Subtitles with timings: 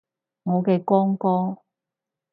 [0.41, 1.57] 我嘅光哥